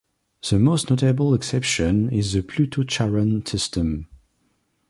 [0.49, 4.07] The most notable exception is the Pluto-Charon system.